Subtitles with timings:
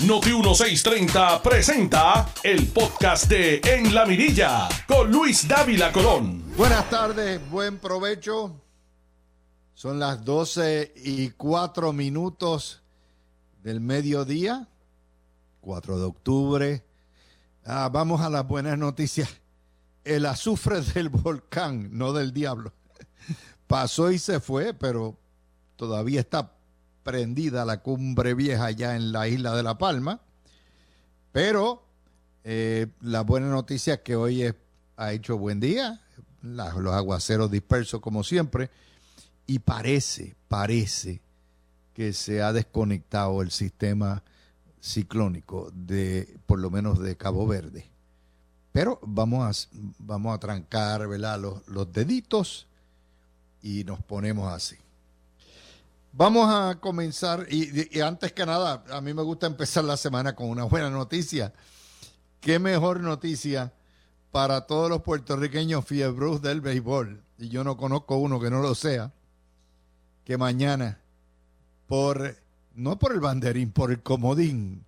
[0.00, 6.42] Noti 1630 presenta el podcast de En la Mirilla con Luis Dávila Colón.
[6.56, 8.60] Buenas tardes, buen provecho.
[9.72, 12.82] Son las 12 y 4 minutos
[13.62, 14.68] del mediodía,
[15.60, 16.84] 4 de octubre.
[17.64, 19.28] Ah, vamos a las buenas noticias.
[20.02, 22.72] El azufre del volcán, no del diablo,
[23.68, 25.16] pasó y se fue, pero
[25.76, 26.52] todavía está
[27.04, 30.20] prendida la cumbre vieja allá en la isla de La Palma.
[31.30, 31.84] Pero
[32.42, 34.52] eh, la buena noticia es que hoy
[34.96, 36.00] ha hecho buen día,
[36.42, 38.70] los aguaceros dispersos como siempre,
[39.46, 41.20] y parece, parece
[41.92, 44.22] que se ha desconectado el sistema
[44.80, 47.86] ciclónico de, por lo menos de Cabo Verde.
[48.72, 52.66] Pero vamos a, vamos a trancar Los, los deditos
[53.62, 54.76] y nos ponemos así.
[56.16, 60.48] Vamos a comenzar, y, antes que nada, a mí me gusta empezar la semana con
[60.48, 61.52] una buena noticia.
[62.40, 63.72] ¿Qué mejor noticia
[64.30, 67.20] para todos los puertorriqueños fiebros del béisbol?
[67.36, 69.12] Y yo no conozco uno que no lo sea,
[70.24, 71.00] que mañana,
[71.88, 72.36] por,
[72.76, 74.84] no por el banderín, por el comodín,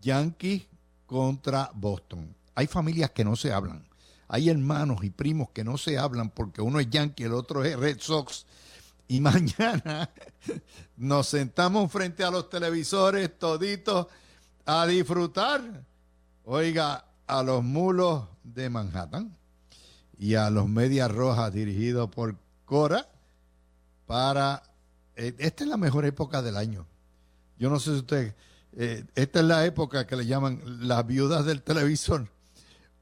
[0.00, 0.64] Yankees
[1.06, 2.34] contra Boston.
[2.56, 3.84] Hay familias que no se hablan.
[4.26, 7.78] Hay hermanos y primos que no se hablan porque uno es Yankee, el otro es
[7.78, 8.44] Red Sox
[9.08, 10.10] y mañana
[10.96, 14.06] nos sentamos frente a los televisores toditos
[14.66, 15.82] a disfrutar,
[16.44, 19.34] oiga, a los mulos de Manhattan
[20.18, 22.36] y a los medias rojas dirigidos por
[22.66, 23.08] Cora
[24.06, 24.62] para...
[25.16, 26.86] Eh, esta es la mejor época del año.
[27.58, 28.34] Yo no sé si usted...
[28.76, 32.28] Eh, esta es la época que le llaman las viudas del televisor,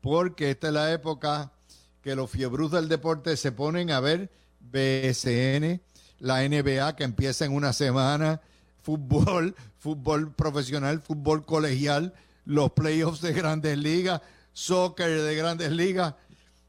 [0.00, 1.52] porque esta es la época
[2.00, 5.80] que los fiebrus del deporte se ponen a ver BSN,
[6.18, 8.40] la NBA que empieza en una semana,
[8.82, 12.14] fútbol, fútbol profesional, fútbol colegial,
[12.44, 14.20] los playoffs de grandes ligas,
[14.52, 16.14] soccer de grandes ligas.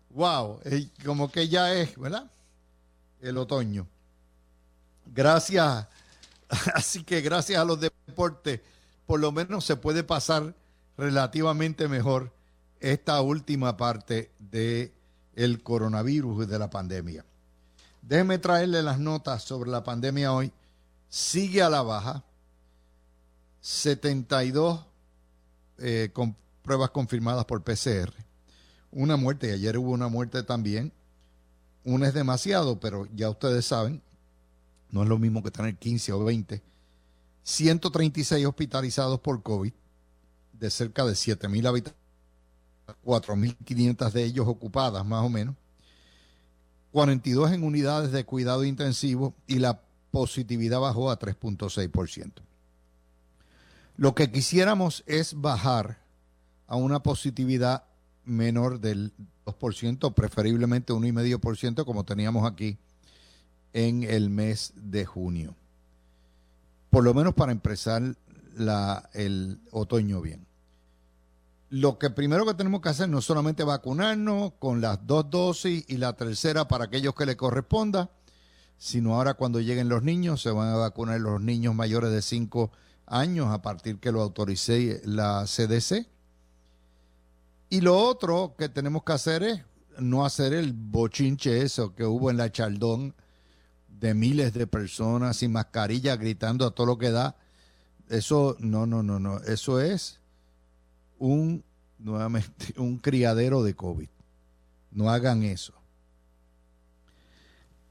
[0.09, 0.59] Wow,
[1.05, 2.29] como que ya es, ¿verdad?
[3.21, 3.87] El otoño.
[5.05, 5.87] Gracias,
[6.73, 8.61] así que gracias a los deportes,
[9.05, 10.55] por lo menos se puede pasar
[10.97, 12.33] relativamente mejor
[12.79, 14.91] esta última parte de
[15.35, 17.23] el coronavirus y de la pandemia.
[18.07, 20.53] Déjeme traerle las notas sobre la pandemia hoy.
[21.09, 22.23] Sigue a la baja.
[23.59, 24.85] 72
[25.79, 28.13] eh, con pruebas confirmadas por PCR.
[28.91, 30.93] Una muerte, y ayer hubo una muerte también.
[31.83, 34.01] Una es demasiado, pero ya ustedes saben,
[34.89, 36.61] no es lo mismo que tener 15 o 20.
[37.43, 39.73] 136 hospitalizados por COVID,
[40.53, 42.01] de cerca de 7.000 habitantes,
[43.03, 45.55] 4.500 de ellos ocupadas más o menos.
[46.97, 52.31] 42 en unidades de cuidado intensivo y la positividad bajó a 3.6%.
[53.97, 55.99] Lo que quisiéramos es bajar
[56.65, 57.83] a una positividad
[58.25, 59.13] menor del
[59.45, 62.79] 2%, preferiblemente 1,5% como teníamos aquí
[63.73, 65.53] en el mes de junio.
[66.89, 68.15] Por lo menos para empezar
[69.13, 70.46] el otoño bien
[71.69, 75.97] lo que primero que tenemos que hacer no solamente vacunarnos con las dos dosis y
[75.97, 78.09] la tercera para aquellos que le corresponda,
[78.77, 82.71] sino ahora cuando lleguen los niños, se van a vacunar los niños mayores de 5
[83.07, 86.07] años a partir que lo autorice la CDC.
[87.69, 89.61] Y lo otro que tenemos que hacer es
[89.99, 93.15] no hacer el bochinche eso que hubo en la Chaldón
[93.89, 97.35] de miles de personas sin mascarilla gritando a todo lo que da.
[98.09, 99.39] Eso, no, no, no, no.
[99.39, 100.21] Eso es
[101.19, 101.63] un,
[101.99, 104.09] nuevamente, un criadero de COVID.
[104.91, 105.73] No hagan eso.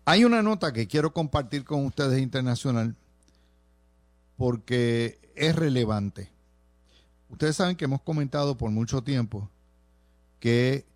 [0.04, 2.94] Hay una nota que quiero compartir con ustedes internacional
[4.36, 6.30] porque es relevante.
[7.28, 9.50] Ustedes saben que hemos comentado por mucho tiempo
[10.38, 10.86] que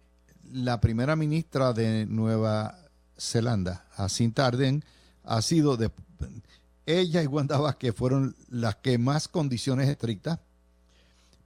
[0.52, 2.78] la primera ministra de Nueva
[3.18, 4.84] Zelanda, Jacinta Ardern,
[5.24, 5.90] ha sido de,
[6.86, 10.38] ella y Wanda Vázquez fueron las que más condiciones estrictas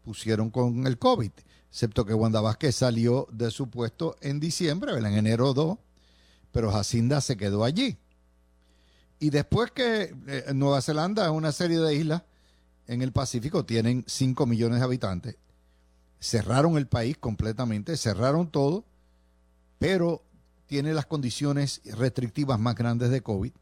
[0.05, 1.33] pusieron con el COVID,
[1.71, 5.79] excepto que Wanda Vázquez salió de su puesto en diciembre, en enero 2,
[6.53, 7.99] pero Jacinda se quedó allí.
[9.19, 12.23] Y después que eh, Nueva Zelanda es una serie de islas
[12.87, 15.37] en el Pacífico, tienen 5 millones de habitantes,
[16.21, 18.85] cerraron el país completamente, cerraron todo,
[19.79, 20.23] pero
[20.67, 23.53] tiene las condiciones restrictivas más grandes de COVID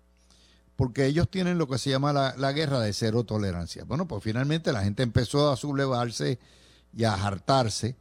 [0.76, 3.84] porque ellos tienen lo que se llama la, guerra de cero tolerancia.
[3.84, 6.38] Bueno, pues finalmente la gente empezó a sublevarse
[6.96, 7.96] y a hartarse.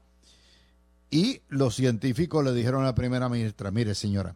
[1.10, 4.36] Y los científicos le dijeron a la primera ministra, mire señora,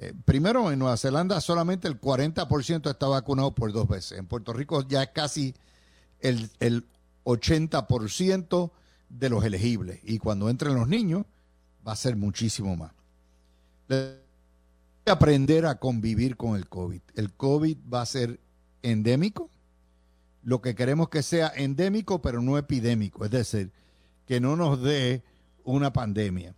[0.00, 4.18] eh, primero en Nueva Zelanda solamente el 40% está vacunado por dos veces.
[4.18, 5.54] En Puerto Rico ya casi
[6.20, 6.84] el, el
[7.24, 8.70] 80%
[9.08, 10.00] de los elegibles.
[10.02, 11.24] Y cuando entren los niños,
[11.86, 12.92] va a ser muchísimo más.
[15.06, 17.00] Aprender a convivir con el COVID.
[17.14, 18.40] El COVID va a ser
[18.82, 19.50] endémico.
[20.42, 23.24] Lo que queremos que sea endémico, pero no epidémico.
[23.24, 23.72] Es decir,
[24.26, 25.22] que no nos dé
[25.64, 26.54] una pandemia.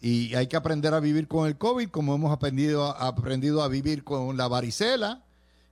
[0.00, 4.04] Y hay que aprender a vivir con el COVID como hemos aprendido, aprendido a vivir
[4.04, 5.24] con la varicela,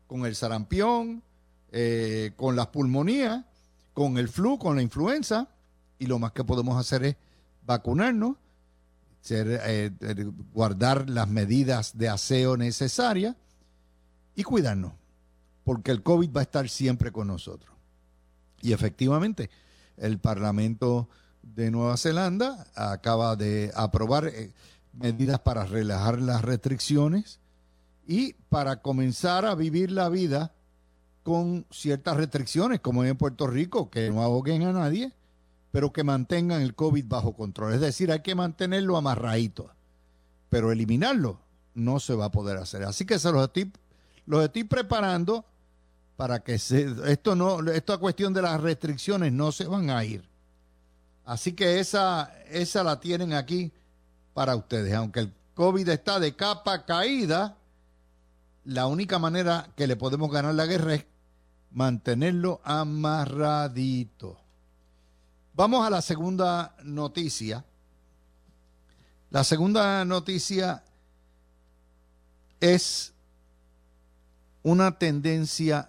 [0.07, 1.23] con el sarampión,
[1.71, 3.45] eh, con las pulmonías,
[3.93, 5.49] con el flu, con la influenza.
[5.99, 7.17] Y lo más que podemos hacer es
[7.67, 8.37] vacunarnos,
[9.29, 9.91] eh,
[10.53, 13.37] guardar las medidas de aseo necesarias
[14.35, 14.93] y cuidarnos,
[15.65, 17.75] porque el COVID va a estar siempre con nosotros.
[18.61, 19.51] Y efectivamente,
[19.97, 21.09] el Parlamento
[21.43, 24.53] de Nueva Zelanda acaba de aprobar eh,
[24.93, 27.41] medidas para relajar las restricciones
[28.07, 30.53] y para comenzar a vivir la vida
[31.23, 35.13] con ciertas restricciones, como en Puerto Rico, que no ahoguen a nadie,
[35.73, 37.75] pero que mantengan el COVID bajo control.
[37.75, 39.71] Es decir, hay que mantenerlo amarradito,
[40.51, 41.41] pero eliminarlo
[41.75, 42.85] no se va a poder hacer.
[42.85, 43.73] Así que se los estoy,
[44.27, 45.47] los estoy preparando
[46.17, 50.29] para que se, esto no, esta cuestión de las restricciones no se van a ir.
[51.25, 53.73] Así que esa, esa la tienen aquí
[54.35, 54.93] para ustedes.
[54.93, 57.57] Aunque el COVID está de capa caída,
[58.65, 61.07] la única manera que le podemos ganar la guerra es
[61.71, 64.42] mantenerlo amarradito.
[65.55, 67.65] Vamos a la segunda noticia.
[69.31, 70.83] La segunda noticia
[72.59, 73.13] es
[74.63, 75.89] una tendencia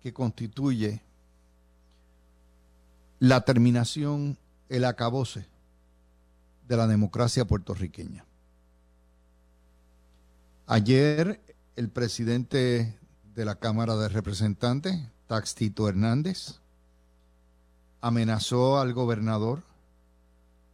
[0.00, 1.02] que constituye
[3.18, 4.38] la terminación,
[4.68, 5.46] el acabose
[6.68, 8.24] de la democracia puertorriqueña.
[10.66, 11.40] Ayer
[11.74, 12.96] el presidente
[13.34, 16.60] de la Cámara de Representantes, Taxito Hernández,
[18.00, 19.62] amenazó al gobernador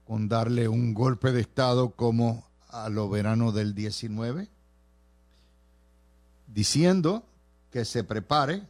[0.07, 4.49] con darle un golpe de Estado como a lo verano del 19,
[6.47, 7.25] diciendo
[7.73, 8.63] que se prepare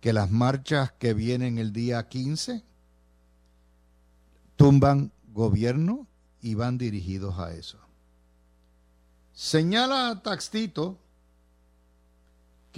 [0.00, 2.62] que las marchas que vienen el día 15
[4.56, 6.06] tumban gobierno
[6.42, 7.78] y van dirigidos a eso.
[9.32, 10.98] Señala Taxito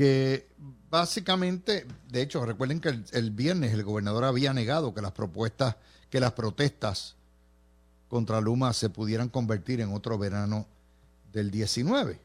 [0.00, 0.48] que
[0.88, 5.76] básicamente, de hecho, recuerden que el, viernes el gobernador había negado que las propuestas,
[6.08, 7.16] que las protestas
[8.08, 10.66] contra Luma se pudieran convertir en otro verano
[11.34, 12.18] del 19.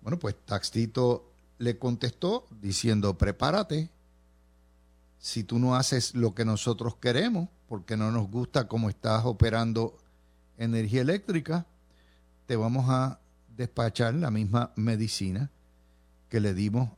[0.00, 3.90] Bueno, pues Taxito le contestó diciendo, prepárate,
[5.18, 9.98] si tú no haces lo que nosotros queremos, porque no nos gusta cómo estás operando
[10.56, 11.66] energía eléctrica,
[12.46, 13.20] te vamos a
[13.58, 15.50] despachar la misma medicina
[16.28, 16.90] que le dimos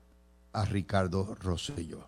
[0.53, 2.07] a Ricardo Rosselló.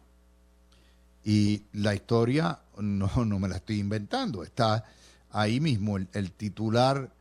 [1.24, 4.84] Y la historia no, no me la estoy inventando, está
[5.30, 7.12] ahí mismo el titular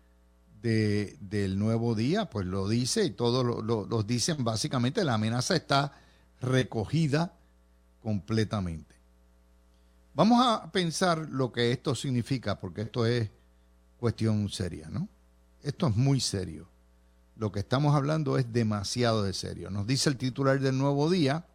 [0.62, 5.94] del nuevo día, pues lo dice y todos lo, dicen básicamente, la amenaza está
[6.42, 7.34] recogida
[8.02, 8.96] completamente.
[10.14, 13.30] Vamos a pensar lo que esto significa, porque esto es
[13.98, 15.08] cuestión seria, ¿no?
[15.64, 16.68] Esto es muy serio.
[17.40, 19.70] Lo que estamos hablando es demasiado de serio.
[19.70, 21.46] Nos dice el titular del Nuevo Día,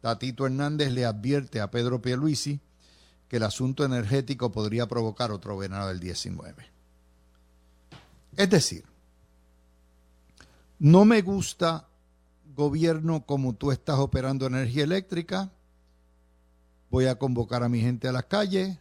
[0.00, 2.58] Tatito Hernández le advierte a Pedro Pierluisi
[3.28, 6.66] que el asunto energético podría provocar otro venado del 19.
[8.34, 8.84] Es decir,
[10.78, 11.86] no me gusta
[12.56, 15.50] gobierno como tú estás operando energía eléctrica,
[16.88, 18.78] voy a convocar a mi gente a las calles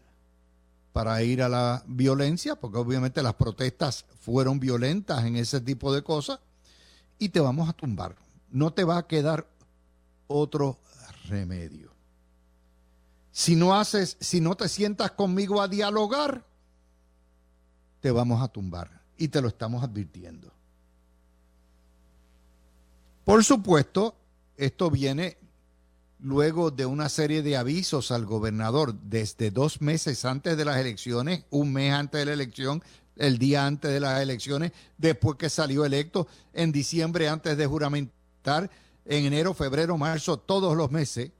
[1.00, 6.03] para ir a la violencia, porque obviamente las protestas fueron violentas en ese tipo de
[6.03, 6.41] cosas,
[7.18, 8.18] y te vamos a tumbar.
[8.50, 9.48] No te va a quedar
[10.27, 10.77] otro
[11.29, 11.94] remedio.
[13.32, 16.44] Si no haces, si no te sientas conmigo a dialogar,
[18.01, 20.51] te vamos a tumbar y te lo estamos advirtiendo.
[23.24, 24.18] Por supuesto,
[24.58, 25.38] esto viene
[26.20, 31.46] luego de una serie de avisos al gobernador desde dos meses antes de las elecciones,
[31.50, 32.84] un mes antes de la elección,
[33.16, 38.70] el día antes de las elecciones, después que salió electo, en diciembre antes de juramentar,
[39.06, 41.32] en enero, febrero, marzo, todos los meses,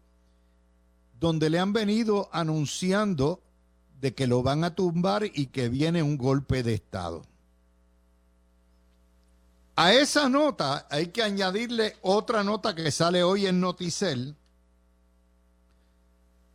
[1.20, 3.42] donde le han venido anunciando
[4.00, 7.24] de que lo van a tumbar y que viene un golpe de Estado.
[9.76, 14.36] A esa nota hay que añadirle otra nota que sale hoy en Noticel,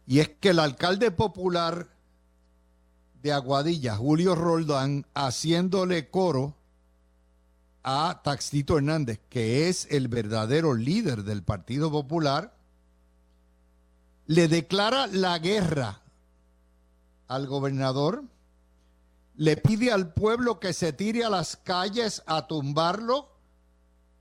[0.06, 1.88] y es que el alcalde popular
[3.22, 6.54] de Aguadilla, Julio Roldán, haciéndole coro
[7.82, 12.54] a Taxito Hernández, que es el verdadero líder del Partido Popular,
[14.26, 16.02] le declara la guerra
[17.28, 18.24] al gobernador,
[19.36, 23.30] le pide al pueblo que se tire a las calles a tumbarlo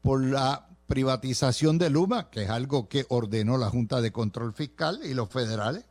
[0.01, 4.99] por la privatización de Luma, que es algo que ordenó la Junta de Control Fiscal
[5.03, 5.85] y los federales.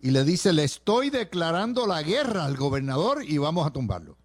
[0.00, 4.16] Y le dice, le estoy declarando la guerra al gobernador y vamos a tumbarlo.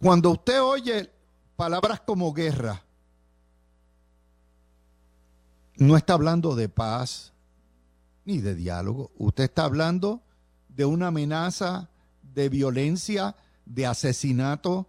[0.00, 1.12] Cuando usted oye
[1.54, 2.82] palabras como guerra,
[5.76, 7.32] no está hablando de paz
[8.24, 9.12] ni de diálogo.
[9.16, 10.22] Usted está hablando
[10.70, 11.88] de una amenaza
[12.34, 14.88] de violencia, de asesinato,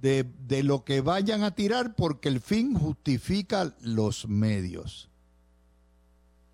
[0.00, 5.08] de, de, lo que vayan a tirar porque el fin justifica los medios.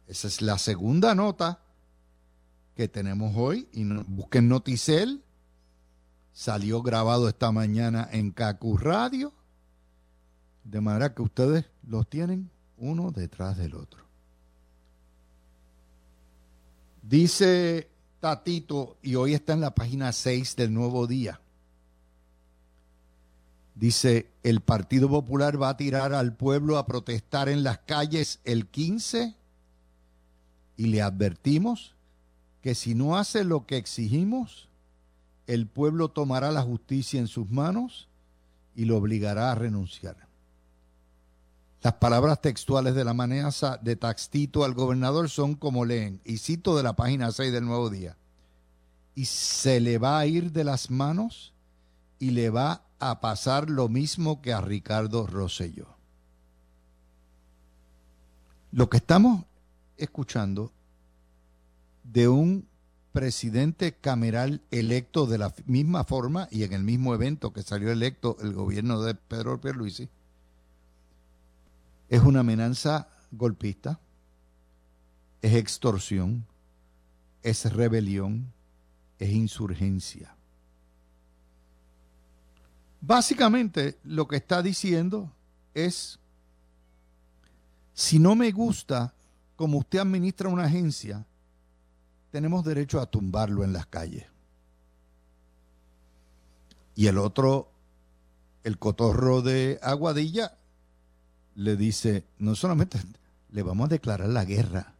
[0.06, 1.60] Esa es la segunda nota
[2.74, 3.68] que tenemos hoy.
[3.72, 5.22] Y busquen Noticel.
[6.32, 9.32] Salió grabado esta mañana en Cacu Radio.
[10.64, 14.04] De manera que ustedes los tienen uno detrás del otro.
[17.02, 21.40] Dice Tatito, y hoy está en la página 6 del Nuevo Día.
[23.74, 28.68] Dice, el Partido Popular va a tirar al pueblo a protestar en las calles el
[28.68, 29.34] 15
[30.76, 31.94] y le advertimos
[32.60, 34.68] que si no hace lo que exigimos,
[35.46, 38.08] el pueblo tomará la justicia en sus manos
[38.74, 40.16] y lo obligará a renunciar.
[41.82, 46.76] Las palabras textuales de la amenaza de Taxtito al gobernador son como leen, y cito
[46.76, 48.16] de la página 6 del Nuevo Día,
[49.14, 51.52] y se le va a ir de las manos
[52.18, 55.88] y le va a pasar lo mismo que a Ricardo Rosselló.
[58.72, 59.44] Lo que estamos
[59.98, 60.72] escuchando
[62.02, 62.66] de un
[63.12, 68.38] presidente cameral electo de la misma forma y en el mismo evento que salió electo
[68.40, 70.08] el gobierno de Pedro Pierluisi,
[72.08, 74.00] es una amenaza golpista,
[75.42, 76.46] es extorsión,
[77.42, 78.50] es rebelión,
[79.18, 80.33] es insurgencia.
[83.06, 85.30] Básicamente lo que está diciendo
[85.74, 86.18] es,
[87.92, 89.12] si no me gusta
[89.56, 91.26] como usted administra una agencia,
[92.30, 94.24] tenemos derecho a tumbarlo en las calles.
[96.94, 97.70] Y el otro,
[98.62, 100.56] el cotorro de Aguadilla,
[101.56, 102.98] le dice, no solamente
[103.50, 104.94] le vamos a declarar la guerra.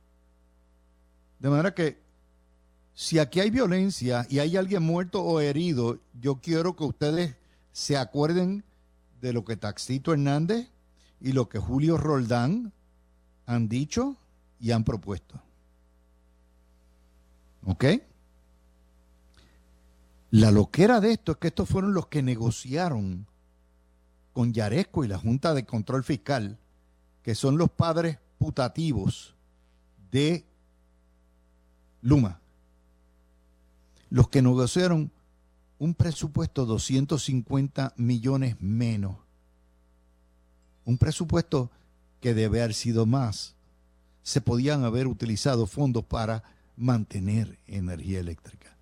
[1.39, 2.03] De manera que
[2.93, 7.37] si aquí hay violencia y hay alguien muerto o herido, yo quiero que ustedes
[7.75, 8.65] se acuerden
[9.21, 10.71] de lo que Taxito Hernández
[11.21, 12.73] y lo que Julio Roldán
[13.47, 14.17] han dicho
[14.61, 15.43] y han propuesto.
[17.67, 17.85] ¿Ok?
[20.31, 23.27] La loquera de esto es que estos fueron los que negociaron
[24.33, 26.59] con Yaresco y la Junta de Control Fiscal,
[27.25, 29.35] que son los padres putativos
[30.13, 30.47] de
[32.03, 32.41] Luma,
[34.11, 35.11] los que negociaron
[35.85, 39.19] un presupuesto 250 millones menos,
[40.87, 41.71] un presupuesto
[42.23, 43.55] que debe haber sido más.
[44.23, 46.43] Se podían haber utilizado fondos para
[46.75, 48.79] mantener energía eléctrica.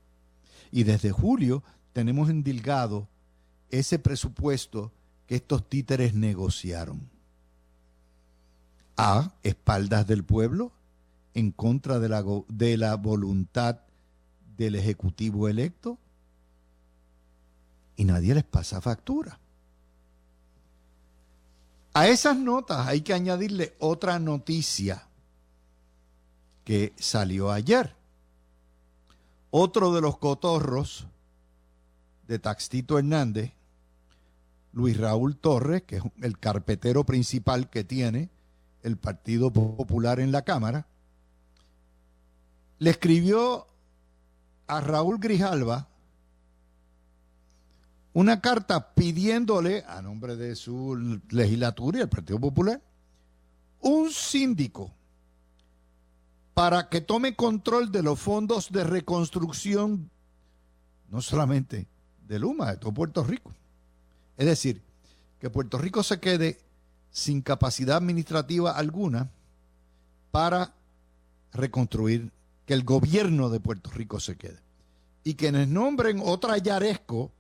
[0.71, 3.09] Y desde julio tenemos endilgado
[3.69, 4.93] ese presupuesto
[5.27, 7.11] que estos títeres negociaron.
[8.97, 10.71] A espaldas del pueblo,
[11.35, 13.81] en contra de la, de la voluntad
[14.57, 15.99] del Ejecutivo electo,
[17.97, 19.39] y nadie les pasa factura.
[21.95, 25.07] A esas notas hay que añadirle otra noticia
[26.65, 27.95] que salió ayer.
[29.51, 31.07] Otro de los cotorros
[32.27, 33.53] de Taxito Hernández,
[34.73, 38.31] Luis Raúl Torres, que es el carpetero principal que tiene
[38.83, 40.87] el Partido Popular en la Cámara,
[42.79, 43.67] le escribió
[44.67, 45.92] a Raúl Grijalva
[48.15, 52.81] una carta pidiéndole, a nombre de su legislatura y el Partido Popular,
[53.81, 54.93] un síndico
[56.55, 60.11] para que tome control de los fondos de reconstrucción,
[61.09, 61.87] no solamente
[62.29, 63.53] de Luma, de todo Puerto Rico.
[64.37, 64.83] Es decir,
[65.41, 66.61] que Puerto Rico se quede
[67.11, 69.31] sin capacidad administrativa alguna
[70.31, 70.75] para
[71.53, 72.31] reconstruir,
[72.67, 74.61] que el gobierno de Puerto Rico se quede.
[75.25, 77.31] Y quienes nombren otra Yaresco,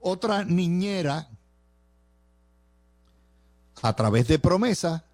[0.00, 1.28] otra niñera,
[3.82, 5.04] a través de promesa,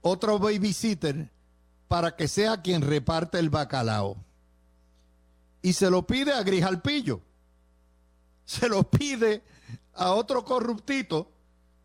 [0.00, 1.30] otro babysitter,
[1.86, 4.16] para que sea quien reparte el bacalao.
[5.62, 7.22] Y se lo pide a Grijalpillo.
[8.48, 9.42] Se lo pide
[9.92, 11.30] a otro corruptito,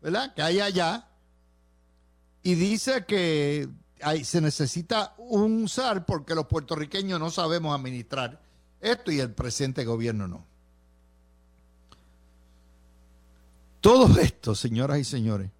[0.00, 0.32] ¿verdad?
[0.32, 1.08] Que hay allá.
[2.42, 3.68] Y dice que
[4.22, 8.40] se necesita usar porque los puertorriqueños no sabemos administrar
[8.80, 10.46] esto y el presente gobierno no.
[13.84, 15.50] Todo esto, señoras y señores,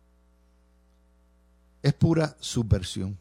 [1.82, 3.18] es pura subversión.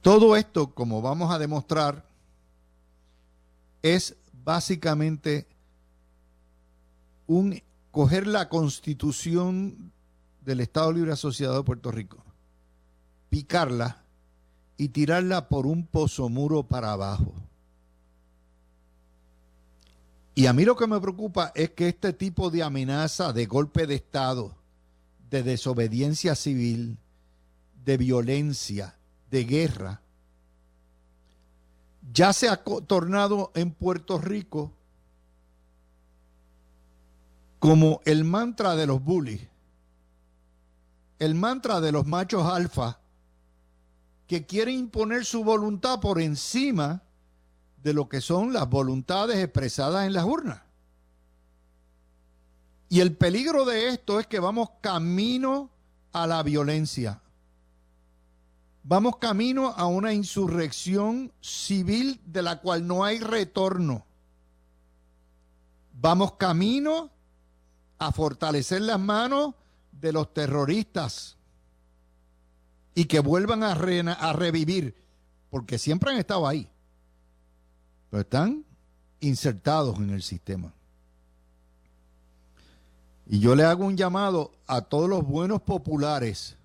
[0.00, 2.02] Todo esto, como vamos a demostrar,
[3.82, 5.46] es básicamente
[7.26, 9.92] un coger la constitución
[10.40, 12.24] del Estado Libre Asociado de Puerto Rico,
[13.28, 14.02] picarla
[14.78, 17.34] y tirarla por un pozo muro para abajo.
[20.34, 23.86] Y a mí lo que me preocupa es que este tipo de amenaza de golpe
[23.86, 24.54] de Estado,
[25.30, 26.98] de desobediencia civil,
[27.84, 28.96] de violencia,
[29.30, 30.00] de guerra,
[32.12, 34.72] ya se ha tornado en Puerto Rico
[37.58, 39.48] como el mantra de los bullies,
[41.18, 42.98] el mantra de los machos alfa
[44.26, 47.02] que quieren imponer su voluntad por encima
[47.82, 50.62] de lo que son las voluntades expresadas en las urnas.
[52.88, 55.70] Y el peligro de esto es que vamos camino
[56.12, 57.20] a la violencia.
[58.84, 64.04] Vamos camino a una insurrección civil de la cual no hay retorno.
[65.94, 67.10] Vamos camino
[67.98, 69.54] a fortalecer las manos
[69.92, 71.36] de los terroristas
[72.94, 74.96] y que vuelvan a, a revivir,
[75.48, 76.68] porque siempre han estado ahí
[78.12, 78.64] pero están
[79.20, 80.74] insertados en el sistema.
[83.26, 86.58] Y yo le hago un llamado a todos los buenos populares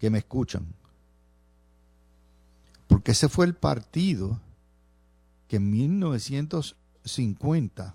[0.00, 0.66] que me escuchan.
[2.88, 4.40] Porque ese fue el partido
[5.46, 7.94] que en 1950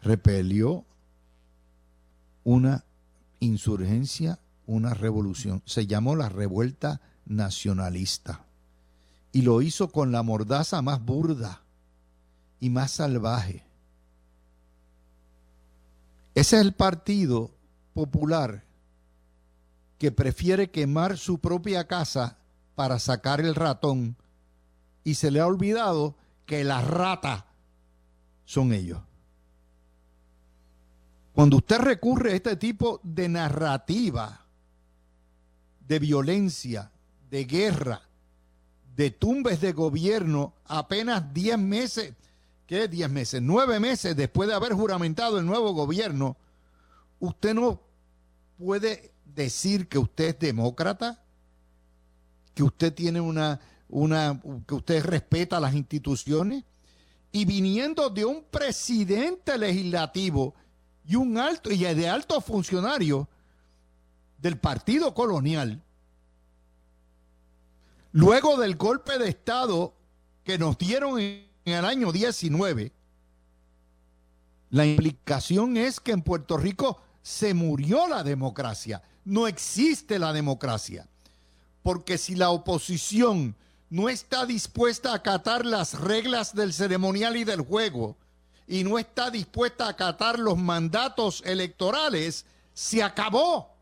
[0.00, 0.84] repelió
[2.44, 2.84] una
[3.40, 5.60] insurgencia, una revolución.
[5.66, 8.44] Se llamó la revuelta nacionalista
[9.34, 11.64] y lo hizo con la mordaza más burda
[12.60, 13.66] y más salvaje.
[16.36, 17.50] Ese es el partido
[17.94, 18.62] popular
[19.98, 22.38] que prefiere quemar su propia casa
[22.76, 24.16] para sacar el ratón
[25.02, 26.14] y se le ha olvidado
[26.46, 27.46] que la rata
[28.44, 29.00] son ellos.
[31.32, 34.46] Cuando usted recurre a este tipo de narrativa,
[35.80, 36.92] de violencia,
[37.28, 38.02] de guerra,
[38.96, 42.14] de tumbes de gobierno apenas 10 meses,
[42.66, 43.42] ¿qué 10 meses?
[43.42, 46.36] 9 meses después de haber juramentado el nuevo gobierno,
[47.18, 47.80] usted no
[48.58, 51.22] puede decir que usted es demócrata,
[52.54, 56.64] que usted tiene una, una, que usted respeta las instituciones,
[57.32, 60.54] y viniendo de un presidente legislativo
[61.04, 63.28] y un alto y de alto funcionario
[64.38, 65.82] del partido colonial,
[68.14, 69.92] Luego del golpe de Estado
[70.44, 72.92] que nos dieron en, el año 19,
[74.70, 79.02] la implicación es que en Puerto Rico se murió la democracia.
[79.24, 81.08] No existe la democracia.
[81.82, 83.56] Porque si la oposición
[83.90, 88.16] no está dispuesta a acatar las reglas del ceremonial y del juego
[88.68, 93.74] y no está dispuesta a acatar los mandatos electorales, se acabó.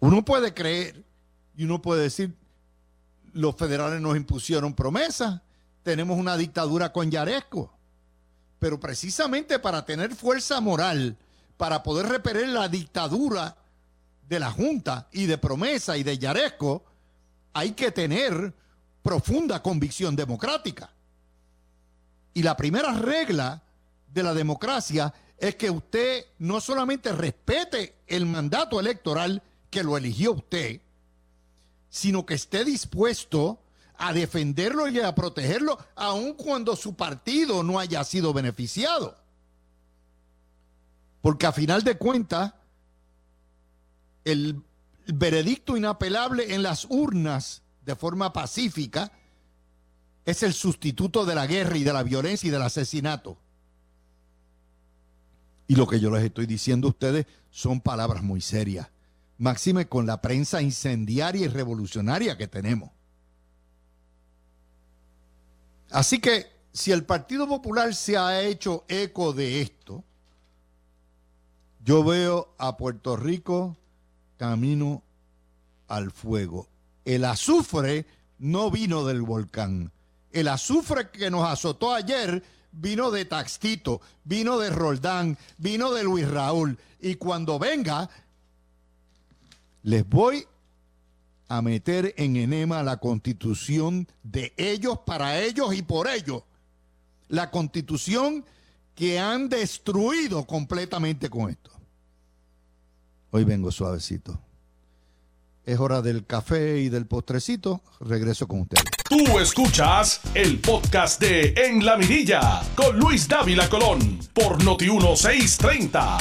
[0.00, 1.08] Uno puede creer
[1.56, 2.34] y uno puede decir,
[3.32, 5.40] los federales nos impusieron promesas,
[5.82, 7.72] tenemos una dictadura con Yaresco.
[8.58, 11.16] Pero precisamente para tener fuerza moral,
[11.56, 13.56] para poder repeler la dictadura
[14.28, 16.84] de la Junta y de promesa y de Yaresco,
[17.52, 18.54] hay que tener
[19.02, 20.90] profunda convicción democrática.
[22.34, 23.62] Y la primera regla
[24.12, 30.32] de la democracia es que usted no solamente respete el mandato electoral que lo eligió
[30.32, 30.80] usted,
[31.90, 33.60] sino que esté dispuesto
[33.98, 39.18] a defenderlo y a protegerlo, aun cuando su partido no haya sido beneficiado.
[41.20, 42.54] Porque a final de cuentas,
[44.24, 44.62] el
[45.06, 49.12] veredicto inapelable en las urnas de forma pacífica
[50.24, 53.36] es el sustituto de la guerra y de la violencia y del asesinato.
[55.66, 58.88] Y lo que yo les estoy diciendo a ustedes son palabras muy serias
[59.40, 62.90] máxime con la prensa incendiaria y revolucionaria que tenemos.
[65.90, 70.04] Así que si el Partido Popular se ha hecho eco de esto,
[71.82, 73.78] yo veo a Puerto Rico
[74.36, 75.02] camino
[75.88, 76.68] al fuego.
[77.06, 78.06] El azufre
[78.38, 79.90] no vino del volcán.
[80.32, 86.28] El azufre que nos azotó ayer vino de Taxito, vino de Roldán, vino de Luis
[86.28, 86.78] Raúl.
[87.00, 88.10] Y cuando venga,
[89.82, 90.46] les voy
[91.48, 96.42] a meter en enema la constitución de ellos, para ellos y por ellos.
[97.28, 98.44] La constitución
[98.94, 101.70] que han destruido completamente con esto.
[103.30, 104.40] Hoy vengo suavecito.
[105.64, 107.80] Es hora del café y del postrecito.
[108.00, 108.84] Regreso con ustedes.
[109.08, 116.18] Tú escuchas el podcast de En la Mirilla con Luis Dávila Colón por Noti 1630.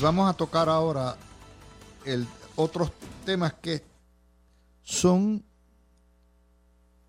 [0.00, 1.16] Vamos a tocar ahora
[2.04, 2.92] el, otros
[3.24, 3.82] temas que
[4.82, 5.44] son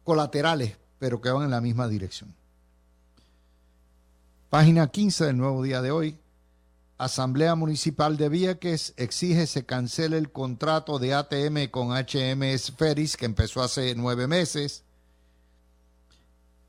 [0.04, 2.34] colaterales, pero que van en la misma dirección.
[4.50, 6.18] Página 15 del nuevo día de hoy.
[6.98, 13.26] Asamblea Municipal de Vieques exige se cancele el contrato de ATM con HMS Ferris que
[13.26, 14.84] empezó hace nueve meses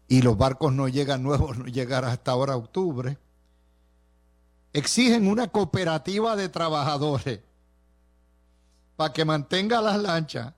[0.09, 3.19] y los barcos no llegan nuevos, no llegarán hasta ahora octubre.
[4.73, 7.41] Exigen una cooperativa de trabajadores
[8.96, 10.54] para que mantenga las lanchas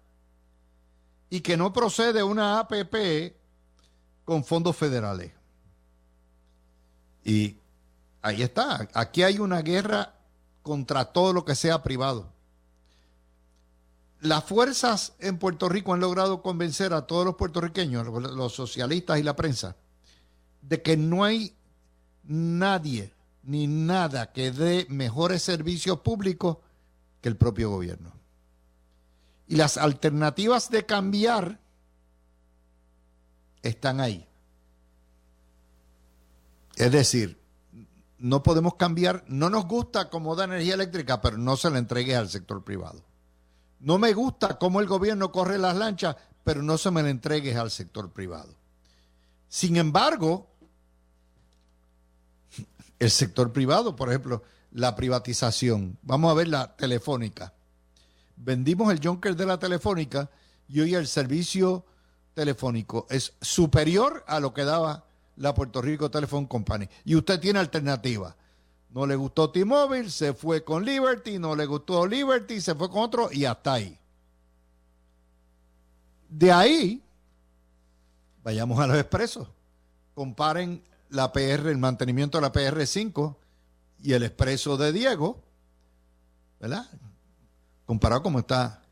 [1.31, 3.35] y que no procede una APP
[4.25, 5.33] con fondos federales.
[7.25, 7.57] Y
[8.27, 8.89] Ahí está.
[8.93, 10.13] Aquí hay una guerra
[10.65, 12.33] contra todo lo que sea privado.
[14.19, 19.23] Las fuerzas en Puerto Rico han logrado convencer a todos los puertorriqueños, los socialistas y
[19.23, 19.77] la prensa,
[20.61, 21.55] de que no hay
[22.25, 26.57] nadie ni nada que dé mejores servicios públicos
[27.21, 28.13] que el propio gobierno.
[29.49, 31.61] Y las alternativas de cambiar
[33.63, 34.29] están ahí.
[36.77, 37.41] Es decir,
[38.19, 42.17] no podemos cambiar, no nos gusta cómo da energía eléctrica, pero no se la entregue
[42.17, 43.03] al sector privado.
[43.81, 47.57] No me gusta cómo el gobierno corre las lanchas, pero no se me la entregues
[47.57, 48.55] al sector privado.
[49.49, 50.51] Sin embargo,
[52.99, 57.53] el sector privado, por ejemplo, la privatización, vamos a ver la telefónica.
[58.37, 60.31] Vendimos el Junker de la telefónica
[60.69, 61.85] y hoy el servicio
[62.35, 66.89] telefónico es superior a lo que daba la Puerto Rico Telephone Company.
[67.05, 68.37] Y usted tiene alternativa.
[68.91, 73.01] No le gustó T-Mobile, se fue con Liberty, no le gustó Liberty, se fue con
[73.01, 73.99] otro y hasta ahí.
[76.29, 77.03] De ahí,
[78.43, 79.49] vayamos a los expresos.
[80.15, 83.37] Comparen la PR, el mantenimiento de la PR5
[84.03, 85.43] y el expreso de Diego,
[86.61, 86.87] ¿verdad?
[87.87, 88.83] Comparado como está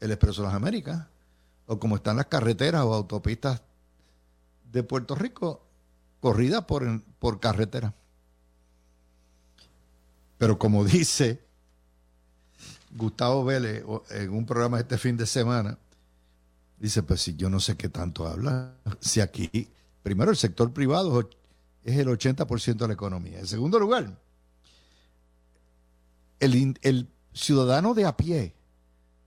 [0.00, 1.06] el expreso de las Américas
[1.66, 3.62] o como están las carreteras o autopistas
[4.70, 5.66] de Puerto Rico,
[6.20, 7.94] corrida por, por carretera.
[10.36, 11.42] Pero como dice
[12.90, 15.78] Gustavo Vélez en un programa este fin de semana,
[16.78, 19.70] dice, pues si yo no sé qué tanto habla, si aquí,
[20.02, 21.30] primero el sector privado
[21.82, 23.38] es el 80% de la economía.
[23.38, 24.18] En segundo lugar,
[26.40, 28.54] el, el ciudadano de a pie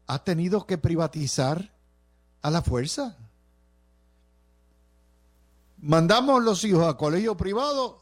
[0.08, 1.72] ha tenido que privatizar
[2.42, 3.18] a la fuerza.
[5.80, 8.02] Mandamos los hijos a colegio privado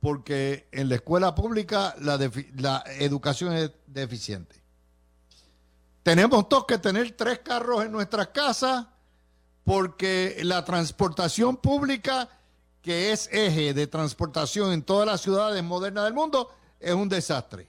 [0.00, 4.56] porque en la escuela pública la, educación es deficiente.
[6.02, 8.86] Tenemos todos que tener tres carros en nuestras casas
[9.64, 12.28] porque la transportación pública,
[12.82, 17.68] que es eje de transportación en todas las ciudades modernas del mundo, es un desastre.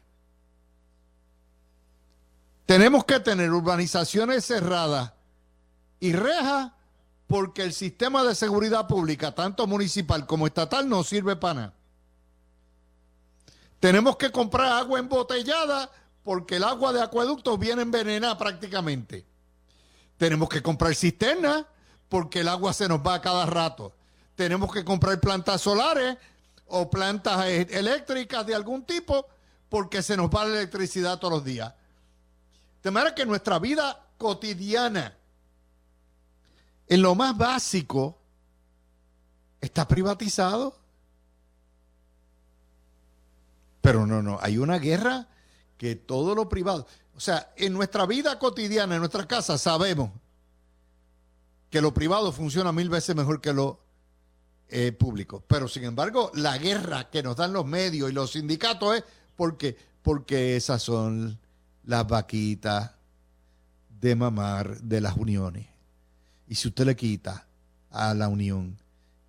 [2.69, 5.13] Tenemos que tener urbanizaciones cerradas
[5.99, 6.71] y rejas
[7.25, 11.73] porque el sistema de seguridad pública, tanto municipal como estatal, no sirve para nada.
[13.79, 15.89] Tenemos que comprar agua embotellada
[16.21, 19.25] porque el agua de acueducto viene envenenada prácticamente.
[20.17, 21.65] Tenemos que comprar cisternas
[22.07, 23.95] porque el agua se nos va a cada rato.
[24.35, 26.19] Tenemos que comprar plantas solares
[26.67, 29.25] o plantas e-, eléctricas de algún tipo
[29.69, 31.73] porque se nos va la electricidad todos los días.
[32.83, 35.15] De manera que nuestra vida cotidiana
[36.89, 38.17] en lo más básico,
[39.61, 40.75] está privatizado.
[43.81, 45.27] Pero no, no, hay una guerra
[45.77, 50.11] que todo lo privado, o sea, en nuestra vida cotidiana, en nuestra casa, sabemos
[51.69, 53.79] que lo privado funciona mil veces mejor que lo
[54.67, 55.43] eh, público.
[55.47, 59.03] Pero sin embargo, la guerra que nos dan los medios y los sindicatos es
[59.35, 61.39] porque, porque esas son
[61.89, 62.91] las vaquitas
[63.99, 65.65] de mamar de las uniones.
[66.47, 67.47] Y si usted le quita
[67.89, 68.77] a la Unión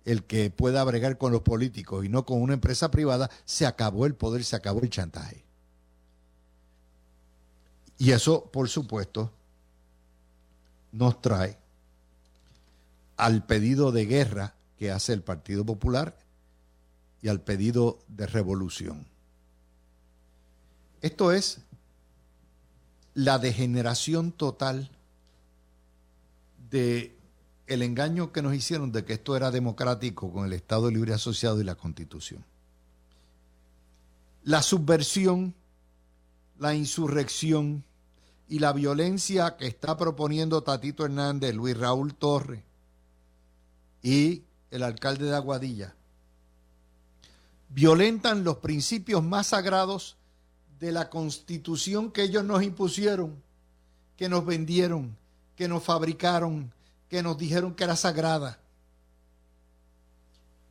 [0.05, 4.05] el que pueda bregar con los políticos y no con una empresa privada, se acabó
[4.05, 5.43] el poder, se acabó el chantaje.
[7.97, 9.31] Y eso, por supuesto,
[10.91, 11.57] nos trae
[13.17, 16.15] al pedido de guerra que hace el Partido Popular
[17.23, 19.07] y al pedido de revolución.
[21.01, 21.61] Esto es
[23.13, 24.89] la degeneración total
[26.69, 27.15] de
[27.67, 31.61] el engaño que nos hicieron de que esto era democrático con el Estado Libre Asociado
[31.61, 32.43] y la Constitución.
[34.43, 35.53] La subversión,
[36.59, 37.83] la insurrección
[38.49, 42.63] y la violencia que está proponiendo Tatito Hernández, Luis Raúl Torre
[44.01, 45.95] y el alcalde de Aguadilla
[47.69, 50.17] violentan los principios más sagrados
[50.81, 53.39] de la constitución que ellos nos impusieron,
[54.17, 55.15] que nos vendieron,
[55.55, 56.73] que nos fabricaron,
[57.07, 58.59] que nos dijeron que era sagrada.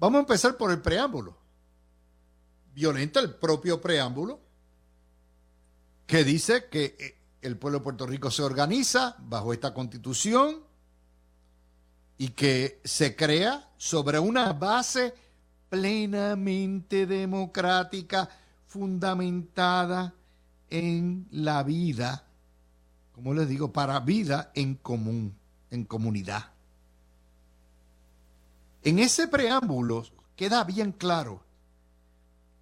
[0.01, 1.39] Vamos a empezar por el preámbulo.
[2.75, 4.41] Violenta el propio preámbulo
[6.09, 10.65] que dice que eh, el pueblo de Puerto Rico se organiza bajo esta constitución
[12.19, 15.15] y que se crea sobre una base
[15.69, 18.29] plenamente democrática
[18.71, 20.15] fundamentada
[20.71, 22.25] en la vida,
[23.13, 25.35] como les digo, para vida en común,
[25.73, 26.53] en comunidad.
[28.85, 30.05] En ese preámbulo
[30.37, 31.43] queda bien claro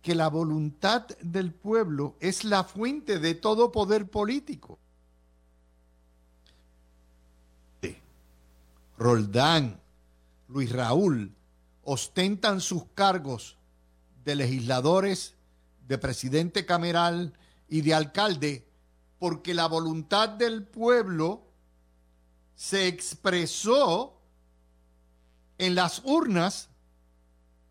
[0.01, 4.79] que la voluntad del pueblo es la fuente de todo poder político.
[8.97, 9.79] Roldán,
[10.49, 11.35] Luis Raúl,
[11.85, 13.59] ostentan sus cargos
[14.25, 15.38] de legisladores
[15.89, 17.33] de presidente cameral
[17.67, 18.69] y de alcalde,
[19.19, 21.43] porque la voluntad del pueblo
[22.55, 24.21] se expresó
[25.57, 26.69] en las urnas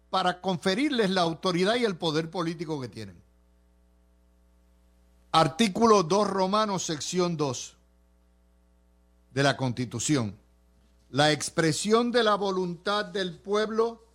[0.10, 3.22] para conferirles la autoridad y el poder político que tienen.
[5.32, 7.78] Artículo 2 Romanos, sección 2
[9.32, 10.36] de la Constitución.
[11.12, 14.06] La expresión de la voluntad del pueblo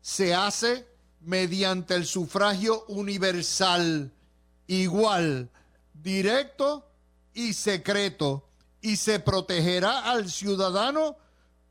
[0.00, 0.89] se hace
[1.20, 4.12] mediante el sufragio universal,
[4.66, 5.50] igual,
[5.94, 6.86] directo
[7.34, 8.48] y secreto,
[8.80, 11.16] y se protegerá al ciudadano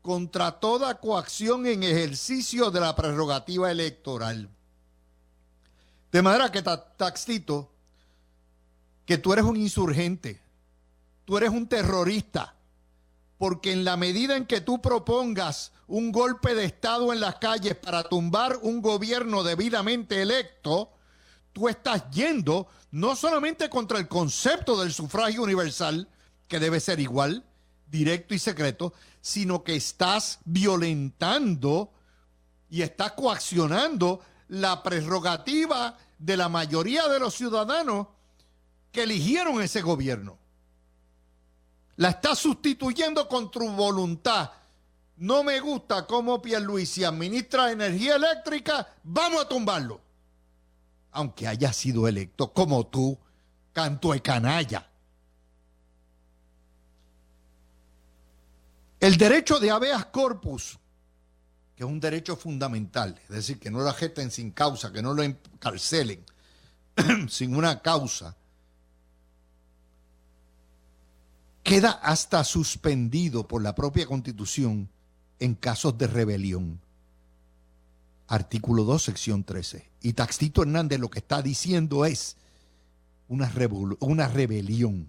[0.02, 4.48] contra toda coacción en ejercicio de la prerrogativa electoral.
[6.12, 7.70] De manera que, Taxito,
[9.04, 10.40] que tú eres un insurgente,
[11.24, 12.54] tú eres un terrorista,
[13.40, 17.74] porque en la medida en que tú propongas un golpe de Estado en las calles
[17.74, 20.92] para tumbar un gobierno debidamente electo,
[21.54, 26.06] tú estás yendo no solamente contra el concepto del sufragio universal,
[26.48, 27.42] que debe ser igual,
[27.90, 31.94] directo y secreto, sino que estás violentando
[32.68, 38.08] y estás coaccionando la prerrogativa de la mayoría de los ciudadanos
[38.92, 40.39] que eligieron ese gobierno
[42.00, 44.50] la está sustituyendo con tu voluntad.
[45.18, 50.00] No me gusta cómo Pierluisi administra energía eléctrica, vamos a tumbarlo.
[51.10, 53.18] Aunque haya sido electo como tú,
[53.74, 54.88] canto de canalla.
[58.98, 60.78] El derecho de habeas corpus,
[61.76, 65.12] que es un derecho fundamental, es decir, que no lo ajeten sin causa, que no
[65.12, 66.24] lo encarcelen
[67.28, 68.38] sin una causa,
[71.70, 74.88] queda hasta suspendido por la propia constitución
[75.38, 76.80] en casos de rebelión.
[78.26, 79.88] Artículo 2, sección 13.
[80.02, 82.36] Y Taxito Hernández lo que está diciendo es
[83.28, 83.52] una,
[84.00, 85.06] una rebelión.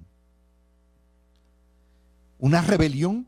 [2.37, 3.25] Una rebelión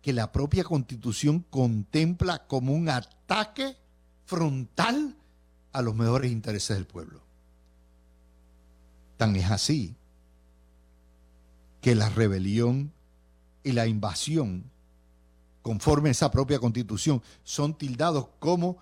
[0.00, 3.76] que la propia constitución contempla como un ataque
[4.24, 5.16] frontal
[5.72, 7.22] a los mejores intereses del pueblo.
[9.16, 9.96] Tan es así
[11.82, 12.92] que la rebelión
[13.64, 14.70] y la invasión,
[15.60, 18.78] conforme a esa propia constitución, son tildados como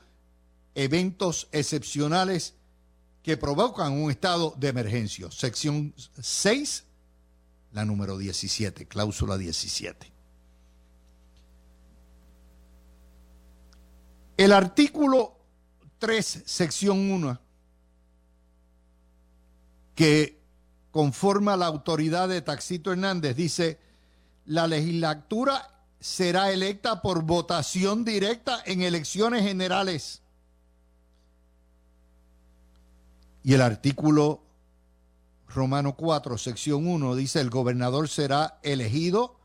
[0.75, 2.55] eventos excepcionales
[3.23, 5.31] que provocan un estado de emergencia.
[5.31, 6.85] Sección 6,
[7.73, 10.13] la número 17, cláusula 17.
[14.37, 15.39] El artículo
[15.99, 17.41] 3, sección 1,
[19.95, 20.40] que
[20.91, 23.79] conforma la autoridad de Taxito Hernández, dice,
[24.47, 30.23] la legislatura será electa por votación directa en elecciones generales.
[33.43, 34.43] Y el artículo
[35.49, 39.39] Romano 4, sección 1, dice, el gobernador será elegido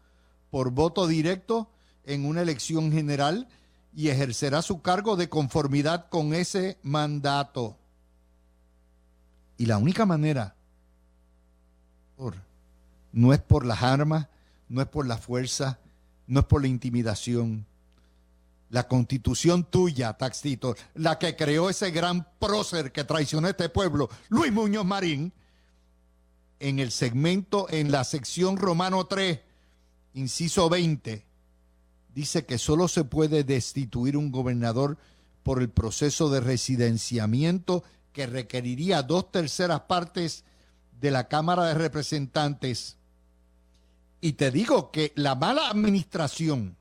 [0.50, 1.70] por voto directo
[2.06, 3.48] en una elección general
[3.94, 7.78] y ejercerá su cargo de conformidad con ese mandato.
[9.58, 10.55] Y la única manera
[13.12, 14.28] no es por las armas,
[14.68, 15.80] no es por la fuerza,
[16.28, 17.66] no es por la intimidación.
[18.70, 24.10] la constitución tuya, Taxito, la que creó ese gran prócer que traicionó a este pueblo,
[24.28, 25.32] Luis Muñoz Marín,
[26.60, 29.40] en el segmento, en la sección Romano 3,
[30.16, 31.26] inciso 20,
[32.14, 34.98] dice que solo se puede destituir un gobernador
[35.44, 40.44] por el proceso de residenciamiento que requeriría dos terceras partes
[41.00, 42.98] de la Cámara de Representantes.
[44.22, 46.76] Y te digo que la mala administración,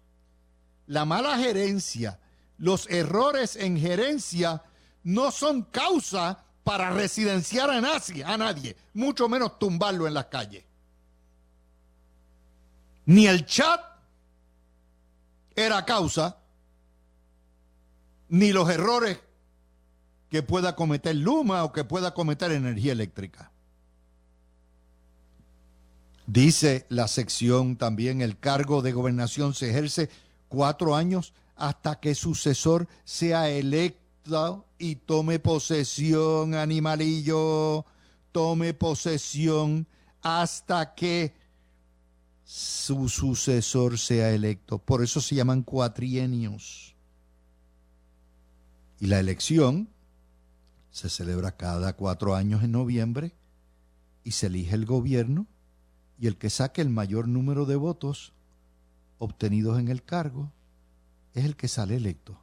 [0.87, 2.21] la mala gerencia,
[2.59, 4.63] los errores en gerencia
[5.03, 10.65] no son causa para residenciar a nadie, a nadie, mucho menos tumbarlo en las calles.
[13.07, 13.81] Ni el chat
[15.55, 16.39] era causa,
[18.29, 19.21] ni los errores
[20.31, 23.53] que pueda cometer Luma o que pueda cometer energía eléctrica.
[26.27, 30.09] Dice la sección también, el cargo de gobernación se ejerce
[30.49, 37.85] cuatro años hasta que sucesor sea electo y tome posesión, animalillo,
[38.33, 39.87] tome posesión
[40.23, 41.35] hasta que
[42.45, 44.79] su sucesor sea electo.
[44.79, 46.97] Por eso se llaman cuatrienios.
[48.99, 49.91] Y la elección
[50.91, 53.35] se celebra cada cuatro años en noviembre
[54.23, 55.47] y se elige el gobierno
[56.19, 58.33] y el que saque el mayor número de votos
[59.19, 60.53] obtenidos en el cargo
[61.35, 62.41] es el que sale electo.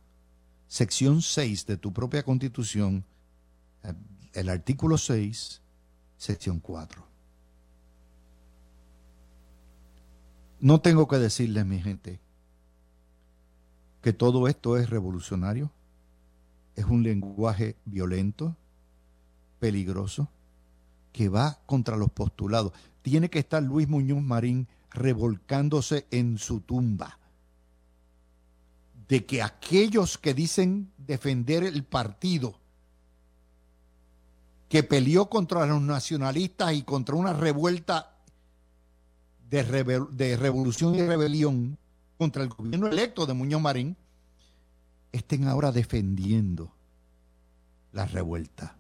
[0.68, 3.06] Sección 6 de tu propia constitución,
[4.34, 5.62] el artículo 6,
[6.18, 7.06] sección 4.
[10.60, 12.20] No tengo que decirles, mi gente,
[14.02, 15.72] que todo esto es revolucionario,
[16.76, 18.56] es un lenguaje violento,
[19.60, 20.30] peligroso,
[21.12, 22.74] que va contra los postulados.
[23.02, 27.18] Tiene que estar Luis Muñoz Marín revolcándose en su tumba
[29.08, 32.58] de que aquellos que dicen defender el partido
[34.70, 38.16] que peleó contra los nacionalistas y contra una revuelta
[39.50, 39.64] de,
[40.38, 41.78] revolución y rebelión
[42.18, 43.98] contra el gobierno electo de Muñoz Marín,
[45.12, 46.72] estén ahora defendiendo
[47.92, 48.78] la revuelta.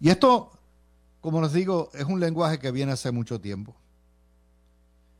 [0.00, 0.52] Y esto,
[1.20, 3.76] como les digo, es un lenguaje que viene hace mucho tiempo.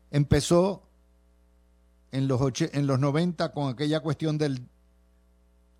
[0.09, 0.83] Empezó
[2.11, 4.61] en los, los 90 con aquella cuestión de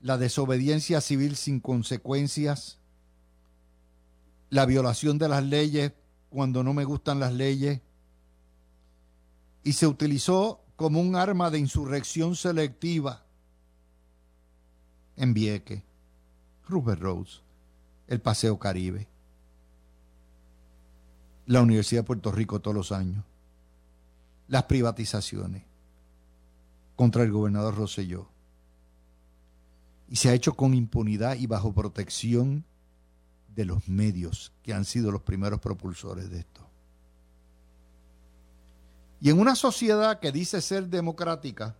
[0.01, 2.79] la desobediencia civil sin consecuencias,
[4.49, 5.93] la violación de las leyes
[6.29, 7.81] cuando no me gustan las leyes,
[9.63, 13.25] y se utilizó como un arma de insurrección selectiva
[15.17, 15.83] en Vieque,
[16.67, 17.41] Rupert Rose
[18.11, 19.07] el Paseo Caribe,
[21.45, 23.23] la Universidad de Puerto Rico todos los años,
[24.47, 25.63] las privatizaciones
[26.95, 28.27] contra el gobernador Rosselló.
[30.09, 32.65] Y se ha hecho con impunidad y bajo protección
[33.55, 36.61] de los medios que han sido los primeros propulsores de esto.
[39.21, 41.75] Y en una sociedad que dice ser democrática,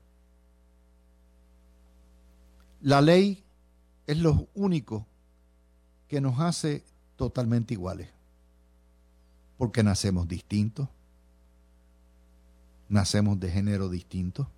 [2.82, 3.44] la ley
[4.08, 5.06] es lo único
[6.08, 6.84] que nos hace
[7.16, 8.10] totalmente iguales.
[9.62, 10.90] Porque nacemos distintos,
[12.90, 14.50] nacemos de género distinto,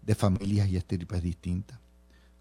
[0.00, 1.78] de familias y estirpes distintas,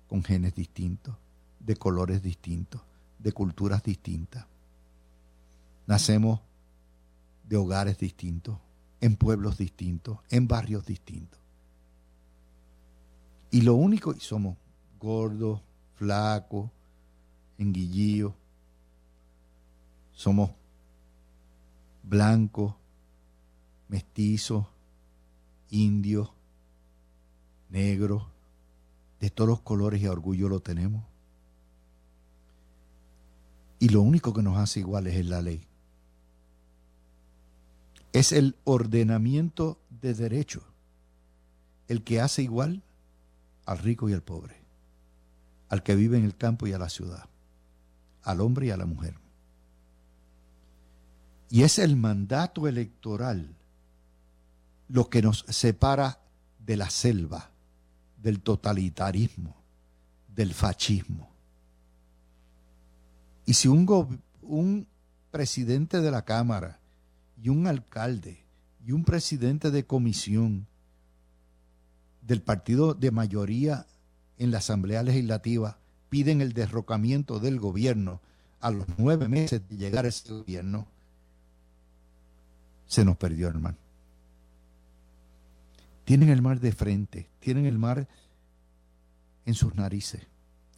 [0.07, 1.17] con genes distintos,
[1.59, 2.79] de colores distintos,
[3.17, 4.45] de culturas distintas.
[5.85, 6.39] Nacemos
[7.43, 8.57] de hogares distintos,
[9.01, 11.41] en pueblos distintos, en barrios distintos.
[13.51, 14.55] Y lo único, y somos
[14.97, 15.59] gordos,
[15.95, 16.69] flacos,
[17.57, 18.33] en Guillío.
[20.13, 20.51] Somos
[22.09, 22.75] blancos,
[23.87, 24.65] mestizos,
[25.69, 26.31] indios,
[27.69, 28.23] negros,
[29.19, 31.03] de todos los colores y orgullo lo tenemos.
[33.79, 35.65] Y lo único que nos hace iguales es la ley.
[38.11, 40.63] Es el ordenamiento de derecho
[41.87, 42.83] el que hace igual
[43.65, 44.55] al rico y al pobre,
[45.69, 47.29] al que vive en el campo y a la ciudad
[48.23, 49.15] al hombre y a la mujer.
[51.49, 53.55] Y es el mandato electoral
[54.87, 56.19] lo que nos separa
[56.65, 57.51] de la selva,
[58.21, 59.55] del totalitarismo,
[60.35, 61.29] del fascismo.
[63.45, 64.87] Y si un, un
[65.31, 66.79] presidente de la Cámara
[67.41, 68.43] y un alcalde
[68.85, 70.67] y un presidente de comisión
[72.21, 73.87] del partido de mayoría
[74.37, 75.79] en la Asamblea Legislativa
[76.09, 78.21] piden el derrocamiento del gobierno
[78.59, 80.87] a los nueve meses de llegar a ese gobierno,
[82.89, 83.77] se nos perdió, hermano.
[86.05, 88.07] Tienen el mar de frente, tienen el mar
[89.45, 90.23] en sus narices,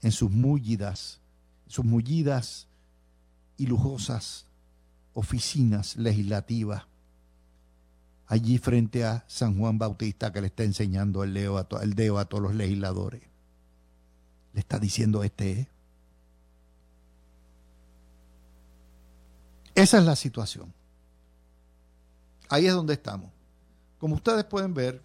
[0.01, 1.21] en sus mullidas,
[1.67, 2.67] sus mullidas
[3.55, 4.45] y lujosas
[5.13, 6.83] oficinas legislativas,
[8.27, 12.19] allí frente a San Juan Bautista que le está enseñando el, dedo a, el dedo
[12.19, 13.21] a todos los legisladores.
[14.53, 15.51] Le está diciendo este.
[15.51, 15.67] ¿eh?
[19.75, 20.73] Esa es la situación.
[22.51, 23.31] Ahí es donde estamos.
[23.97, 25.01] Como ustedes pueden ver,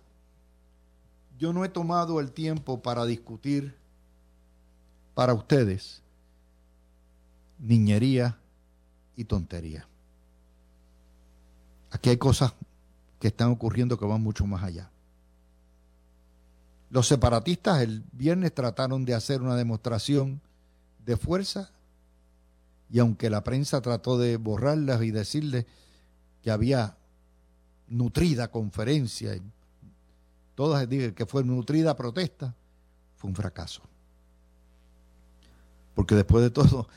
[1.39, 3.77] yo no he tomado el tiempo para discutir
[5.15, 6.03] para ustedes
[7.61, 8.37] niñería
[9.15, 9.87] y tontería.
[11.93, 12.53] Aquí hay cosas
[13.21, 14.91] que están ocurriendo que van mucho más allá.
[16.91, 20.41] Los separatistas el viernes trataron de hacer una demostración
[21.05, 21.71] de fuerza
[22.91, 25.65] y aunque la prensa trató de borrarlas y decirles
[26.43, 26.97] que había
[27.89, 29.39] nutrida conferencia,
[30.55, 32.55] todas digan que fue nutrida protesta,
[33.17, 33.83] fue un fracaso.
[35.95, 36.89] Porque después de todo,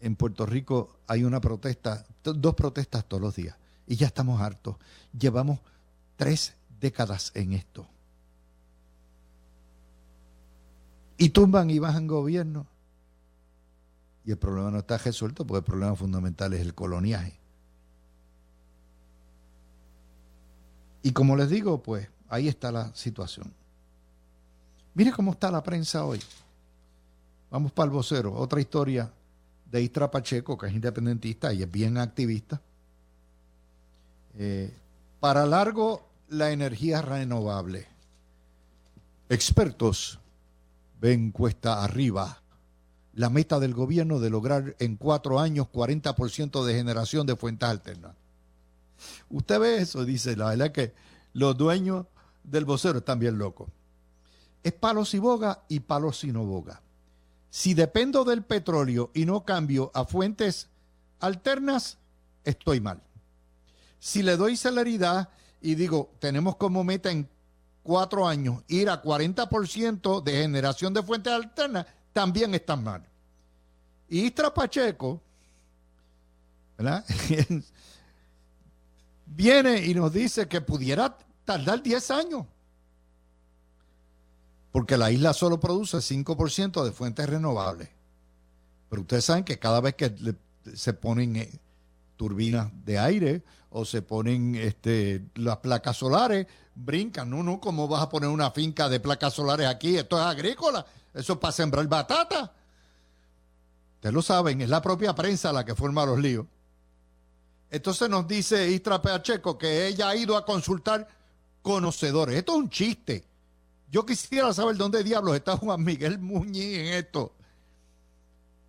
[0.00, 4.76] en Puerto Rico hay una protesta, dos protestas todos los días, y ya estamos hartos.
[5.18, 5.60] Llevamos
[6.16, 7.86] tres décadas en esto.
[11.16, 12.66] Y tumban y bajan gobierno.
[14.24, 17.41] Y el problema no está resuelto porque el problema fundamental es el coloniaje.
[21.02, 23.52] Y como les digo, pues ahí está la situación.
[24.94, 26.20] Mire cómo está la prensa hoy.
[27.50, 28.34] Vamos para el vocero.
[28.34, 29.10] Otra historia
[29.70, 32.60] de Istra Pacheco, que es independentista y es bien activista.
[34.38, 34.72] Eh,
[35.20, 37.86] para largo, la energía renovable.
[39.28, 40.18] Expertos
[41.00, 42.42] ven cuesta arriba
[43.14, 48.14] la meta del gobierno de lograr en cuatro años 40% de generación de fuentes alternas.
[49.30, 50.94] Usted ve eso, dice, la verdad que
[51.32, 52.06] los dueños
[52.44, 53.68] del vocero están bien locos.
[54.62, 56.82] Es palos y boga y palos y no boga.
[57.50, 60.68] Si dependo del petróleo y no cambio a fuentes
[61.20, 61.98] alternas,
[62.44, 63.02] estoy mal.
[63.98, 65.28] Si le doy celeridad
[65.60, 67.28] y digo, tenemos como meta en
[67.82, 73.04] cuatro años ir a 40% de generación de fuentes alternas, también están mal.
[74.08, 75.20] Y Istra Pacheco,
[76.76, 77.04] ¿verdad?
[79.34, 82.46] viene y nos dice que pudiera tardar 10 años.
[84.70, 87.90] Porque la isla solo produce 5% de fuentes renovables.
[88.88, 90.14] Pero ustedes saben que cada vez que
[90.74, 91.50] se ponen eh,
[92.16, 97.28] turbinas de aire o se ponen este, las placas solares, brincan.
[97.28, 99.96] No, no, ¿cómo vas a poner una finca de placas solares aquí?
[99.96, 100.84] Esto es agrícola.
[101.14, 102.52] Eso es para sembrar batata.
[103.96, 106.46] Ustedes lo saben, es la propia prensa la que forma los líos.
[107.72, 111.08] Entonces nos dice Istra Pacheco que ella ha ido a consultar
[111.62, 112.36] conocedores.
[112.36, 113.24] Esto es un chiste.
[113.90, 117.32] Yo quisiera saber dónde diablos está Juan Miguel Muñiz en esto.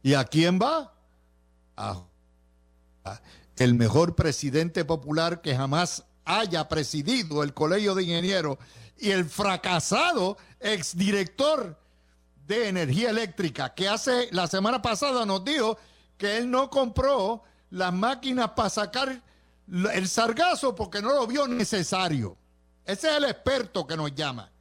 [0.02, 0.94] ¿Y a quién va?
[1.76, 2.02] A
[3.58, 8.58] el mejor presidente popular que jamás haya presidido el Colegio de Ingenieros
[8.98, 11.78] y el fracasado exdirector
[12.48, 15.78] de energía eléctrica que hace la semana pasada nos dijo
[16.18, 17.44] que él no compró
[17.74, 19.22] las máquinas para sacar
[19.94, 22.38] el sargazo porque no lo vio necesario.
[22.86, 24.52] Ese es el experto que nos llama.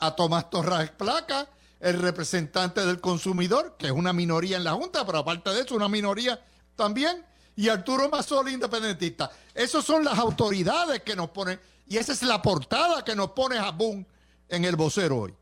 [0.00, 1.48] A Tomás Torres Placa,
[1.78, 5.76] el representante del consumidor, que es una minoría en la Junta, pero aparte de eso,
[5.76, 6.42] una minoría
[6.74, 7.24] también
[7.54, 9.30] y Arturo Mazzoli independentista.
[9.54, 13.58] Esas son las autoridades que nos ponen, y esa es la portada que nos pone
[13.58, 14.04] Jabún
[14.48, 15.34] en el vocero hoy.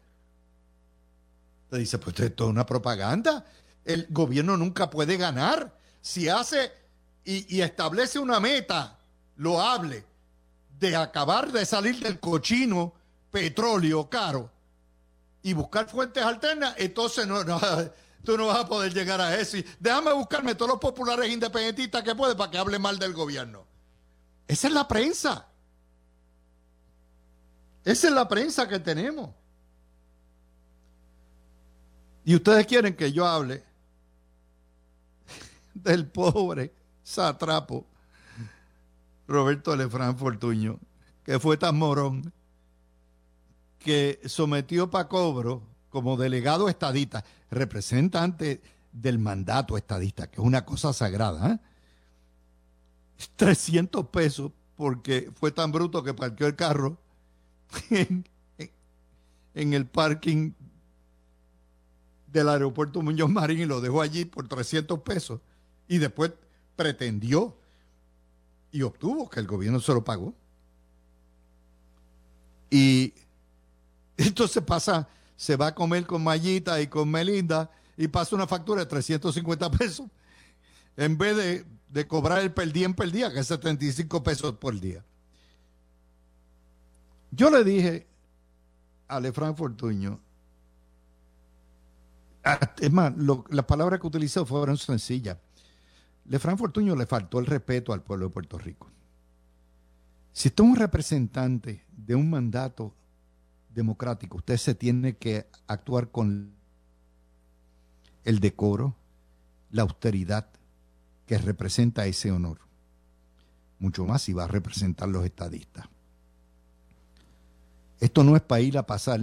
[1.70, 3.46] Te dice, pues esto es una propaganda.
[3.82, 5.74] El gobierno nunca puede ganar.
[6.00, 6.87] Si hace
[7.28, 8.98] y, y establece una meta
[9.36, 10.02] loable
[10.80, 12.94] de acabar de salir del cochino
[13.30, 14.50] petróleo caro
[15.42, 17.44] y buscar fuentes alternas, entonces no,
[18.24, 19.58] tú no vas a poder llegar a eso.
[19.78, 23.66] déjame buscarme todos los populares independentistas que puede para que hable mal del gobierno.
[24.46, 25.46] Esa es la prensa.
[27.84, 29.28] Esa es la prensa que tenemos.
[32.24, 33.62] Y ustedes quieren que yo hable
[35.74, 36.77] del pobre
[37.08, 37.86] satrapo
[39.26, 40.78] Roberto Lefran Fortuño,
[41.24, 42.32] que fue tan morón
[43.78, 48.60] que sometió para cobro como delegado estadista, representante
[48.92, 51.62] del mandato estadista, que es una cosa sagrada,
[53.36, 54.08] 300 ¿eh?
[54.12, 56.98] pesos porque fue tan bruto que parqueó el carro
[57.90, 58.28] en,
[59.54, 60.52] en, el parking
[62.26, 65.40] del aeropuerto Muñoz Marín y lo dejó allí por 300 pesos
[65.88, 66.32] y después
[66.78, 67.58] pretendió
[68.70, 70.32] y obtuvo que el gobierno se lo pagó.
[72.70, 73.12] Y
[74.16, 78.80] Entonces pasa, se va a comer con Mayita y con Melinda y pasa una factura
[78.80, 80.06] de 350 pesos
[80.96, 84.78] en vez de, de cobrar el per diem per día, que es 75 pesos por
[84.78, 85.04] día.
[87.30, 88.06] Yo le dije
[89.06, 90.20] a Lefran Fortuño,
[92.80, 93.12] es más,
[93.50, 95.36] las palabras que utilizó fueron sencillas.
[96.28, 98.90] Lefran Fortuño le faltó el respeto al pueblo de Puerto Rico.
[100.32, 102.94] Si usted es un representante de un mandato
[103.74, 106.52] democrático, usted se tiene que actuar con
[108.24, 108.94] el decoro,
[109.70, 110.48] la austeridad
[111.26, 112.60] que representa ese honor.
[113.78, 115.86] Mucho más si va a representar los estadistas.
[118.00, 119.20] Esto no es para ir a pasar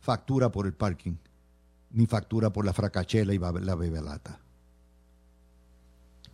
[0.00, 1.16] factura por el parking,
[1.90, 4.40] ni factura por la fracachela y la bebelata.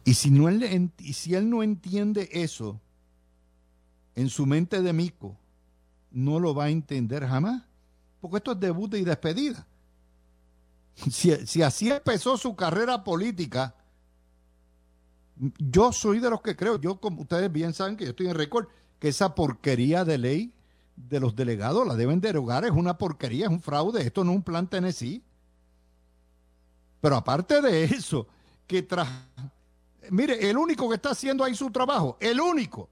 [0.04, 0.28] Y si,
[1.34, 2.80] él, no entiende eso
[4.14, 5.36] en su mente de mico,
[6.10, 7.62] no lo va a entender jamás.
[8.20, 9.66] Porque esto es debut y despedida.
[11.10, 13.74] Si, si así empezó su carrera política,
[15.58, 18.34] yo soy de los que creo, yo como ustedes bien saben que yo estoy en
[18.34, 20.52] récord, que esa porquería de ley
[20.96, 24.36] de los delegados la deben derogar, es una porquería, es un fraude, esto no es
[24.36, 25.22] un plan Tennessee.
[27.00, 28.28] Pero aparte de eso,
[28.66, 29.08] que tras...
[30.10, 32.88] Mire, el único que está haciendo ahí su trabajo, el único,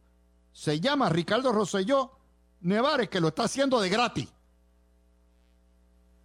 [0.52, 2.12] se llama Ricardo Rosselló
[2.61, 4.28] Nevares, que lo está haciendo de gratis.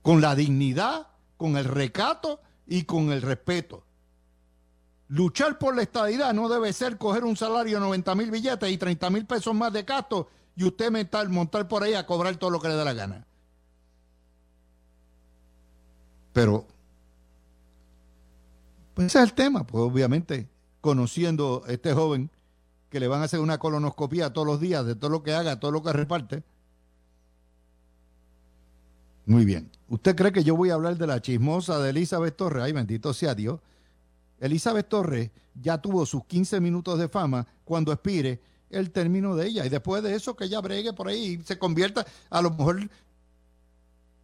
[0.01, 1.07] Con la dignidad,
[1.37, 3.83] con el recato y con el respeto.
[5.07, 8.77] Luchar por la estadidad no debe ser coger un salario de 90 mil billetes y
[8.77, 12.49] 30 mil pesos más de gasto y usted montar, montar por ahí a cobrar todo
[12.49, 13.25] lo que le dé la gana.
[16.33, 16.65] Pero,
[18.93, 20.49] pues ese es el tema, pues obviamente,
[20.85, 22.29] conociendo a este joven
[22.91, 25.59] que le van a hacer una colonoscopia todos los días de todo lo que haga,
[25.59, 26.43] todo lo que reparte.
[29.25, 29.71] Muy bien.
[29.89, 32.65] ¿Usted cree que yo voy a hablar de la chismosa de Elizabeth Torres?
[32.65, 33.59] Ay, bendito sea Dios.
[34.39, 39.65] Elizabeth Torres ya tuvo sus 15 minutos de fama cuando expire el término de ella.
[39.65, 42.87] Y después de eso, que ella bregue por ahí y se convierta, a lo mejor,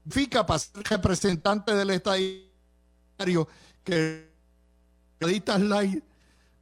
[0.07, 3.47] fica para ser representante del estadio
[3.83, 4.29] que
[5.19, 6.10] edita like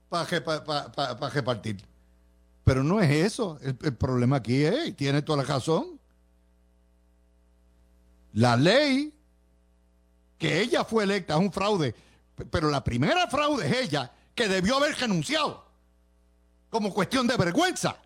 [0.09, 1.77] para pa, repartir.
[2.63, 3.59] Pero no es eso.
[3.61, 5.99] El, problema aquí es, y tiene toda la razón.
[8.33, 9.13] La ley
[10.37, 11.95] que ella fue electa es un fraude.
[12.49, 15.65] Pero la primera fraude es ella, que debió haber renunciado
[16.69, 17.97] como cuestión de vergüenza.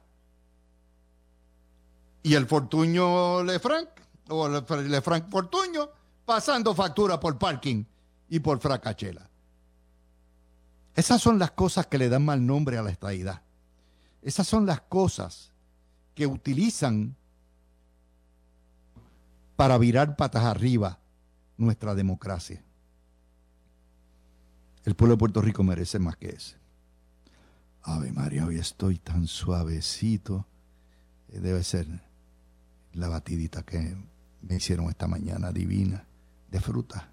[2.23, 3.89] Y el Fortuño Lefranc,
[4.29, 5.89] o Lefranc Fortuño,
[6.25, 7.83] pasando factura por parking
[8.29, 9.29] y por fracachela.
[10.95, 13.41] Esas son las cosas que le dan mal nombre a la estadidad.
[14.21, 15.51] Esas son las cosas
[16.15, 17.15] que utilizan
[19.55, 20.99] para virar patas arriba
[21.57, 22.63] nuestra democracia.
[24.85, 26.57] El pueblo de Puerto Rico merece más que ese.
[27.83, 30.45] Ave María, hoy estoy tan suavecito.
[31.29, 31.87] Eh, debe ser
[32.93, 33.97] la batidita que
[34.41, 36.05] me hicieron esta mañana divina
[36.49, 37.12] de fruta.